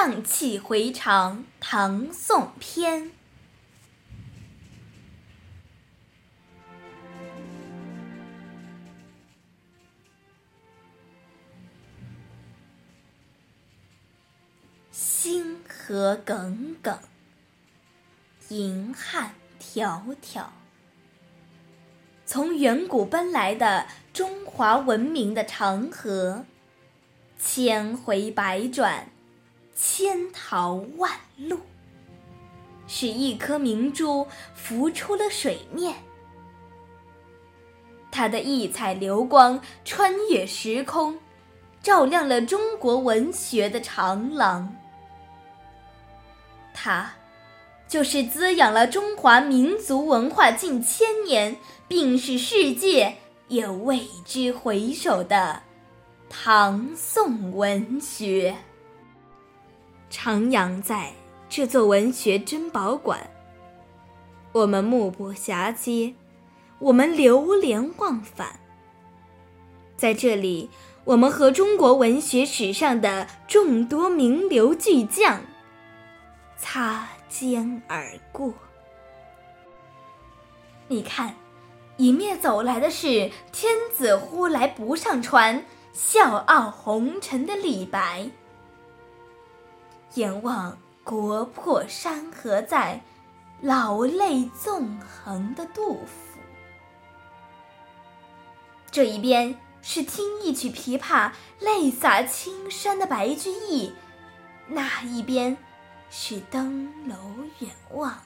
[0.00, 3.10] 荡气回肠，唐宋篇。
[14.92, 16.96] 星河耿耿，
[18.50, 20.44] 银汉迢迢。
[22.24, 26.44] 从远古奔来的中华文明的长河，
[27.36, 29.10] 千回百转。
[29.80, 31.08] 千淘万
[31.38, 31.56] 漉，
[32.88, 35.94] 使一颗明珠浮出了水面。
[38.10, 41.16] 它的异彩流光穿越时空，
[41.80, 44.74] 照亮了中国文学的长廊。
[46.74, 47.12] 它，
[47.86, 53.16] 就是滋养了中华民族文化近千年，并使世界
[53.46, 55.62] 也为之回首的
[56.28, 58.56] 唐宋文学。
[60.10, 61.12] 徜徉在
[61.48, 63.30] 这座文学珍宝馆，
[64.52, 66.14] 我们目不暇接，
[66.78, 68.58] 我们流连忘返。
[69.96, 70.70] 在这里，
[71.04, 75.40] 我们和中国文学史上的众多名流巨匠
[76.56, 78.54] 擦肩而过。
[80.86, 81.34] 你看，
[81.98, 88.30] 迎面走来的是“天子呼来不上船，笑傲红尘”的李白。
[90.18, 93.00] 眼望国破山河在，
[93.60, 96.40] 老泪纵横的杜甫。
[98.90, 103.94] 这一边是听一曲琵琶泪洒青山的白居易，
[104.66, 105.56] 那一边
[106.10, 107.14] 是登楼
[107.60, 108.18] 远望，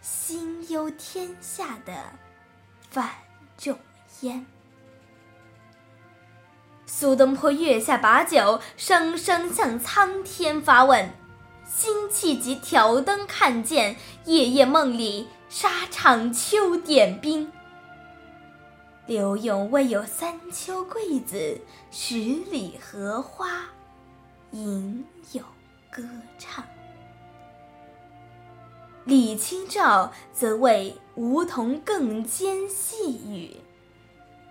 [0.00, 1.94] 心忧天下的
[2.90, 3.08] 范
[3.56, 3.78] 仲
[4.22, 4.44] 淹。
[6.84, 11.08] 苏东坡月下把酒，声声向苍天发问。
[11.68, 17.52] 辛弃疾挑灯看剑，夜夜梦里沙场秋点兵。
[19.06, 23.66] 柳永未有三秋桂子，十里荷花
[24.50, 25.44] 吟咏
[25.90, 26.02] 歌
[26.38, 26.64] 唱。
[29.04, 33.54] 李清照则为梧桐更兼细雨，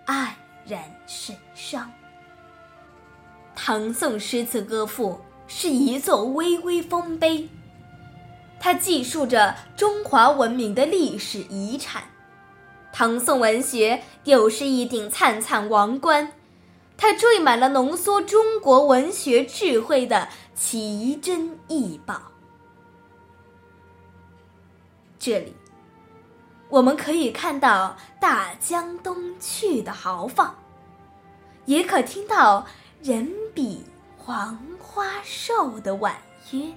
[0.05, 0.29] 黯
[0.67, 1.91] 然神伤。
[3.55, 5.19] 唐宋诗词歌赋。
[5.47, 7.49] 是一座巍巍丰碑，
[8.59, 12.03] 它记述着中华文明的历史遗产；
[12.91, 16.33] 唐宋文学又是一顶灿灿王冠，
[16.97, 22.21] 它缀满了浓缩中国文学智慧的奇珍异宝。
[25.17, 25.55] 这里，
[26.69, 30.55] 我们可以看到大江东去的豪放，
[31.65, 32.67] 也可听到
[33.01, 33.83] 人比。
[34.27, 36.13] 黄花瘦的婉
[36.51, 36.73] 约，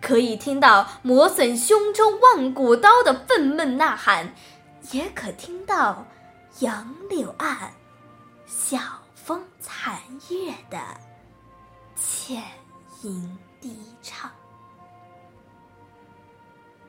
[0.00, 4.34] 可以听到磨损胸中万古刀的愤懑呐喊，
[4.92, 6.06] 也可听到
[6.60, 7.70] 杨柳岸
[8.46, 8.78] 晓
[9.14, 10.00] 风残
[10.30, 10.78] 月的
[11.94, 12.42] 浅
[13.02, 14.30] 吟低唱。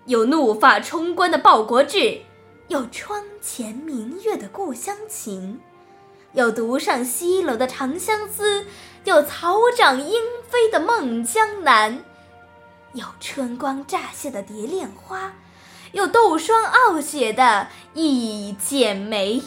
[0.06, 2.22] 有怒发冲冠的报国志，
[2.70, 5.60] 有窗前明月的故乡情。
[6.34, 8.62] 有独上西楼的《长相思》，
[9.04, 11.98] 有草长莺飞的《梦江南》，
[12.94, 15.28] 有春光乍泄的《蝶恋花》，
[15.92, 17.68] 有斗霜傲雪的
[18.00, 19.40] 《一剪梅》。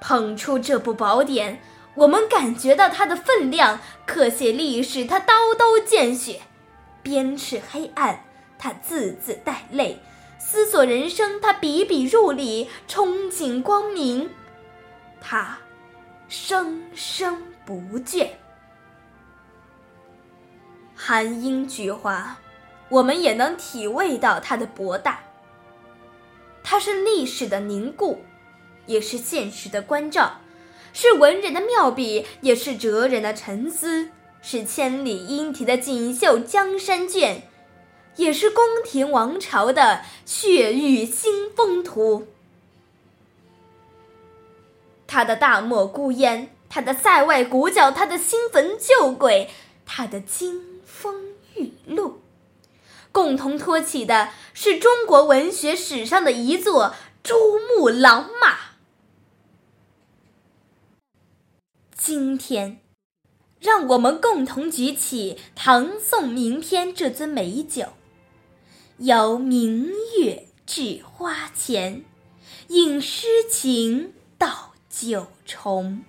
[0.00, 1.60] 捧出这部宝典，
[1.96, 6.42] 我们感觉到它的分量；刻写历史，它刀刀见血；
[7.02, 8.24] 鞭笞黑暗，
[8.56, 9.96] 它字字带泪；
[10.38, 14.30] 思索人生，它笔笔入里；憧憬光明。
[15.20, 15.58] 他
[16.28, 18.28] 生生不倦，
[20.94, 22.36] 寒英菊花，
[22.88, 25.20] 我们也能体味到它的博大。
[26.62, 28.20] 它是历史的凝固，
[28.86, 30.40] 也是现实的关照；
[30.92, 34.10] 是文人的妙笔，也是哲人的沉思；
[34.42, 37.42] 是千里莺啼的锦绣江山卷，
[38.16, 42.28] 也是宫廷王朝的血雨腥风图。
[45.08, 49.50] 他的大漠孤烟，他的塞外鼓角，他的新坟旧鬼，
[49.86, 52.20] 他的金风玉露，
[53.10, 58.58] 共同托起的是中国文学史上的一座珠穆朗玛。
[61.96, 62.80] 今天，
[63.58, 67.94] 让我们共同举起唐宋名篇这尊美酒，
[68.98, 69.90] 邀明
[70.20, 72.04] 月至花前，
[72.68, 74.74] 饮诗情到。
[74.90, 76.02] 九重，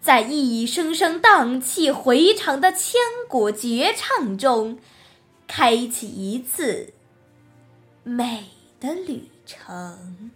[0.00, 4.78] 在一声声荡气回肠的千古绝唱中，
[5.46, 6.94] 开启一次
[8.04, 8.44] 美
[8.78, 10.30] 的旅程。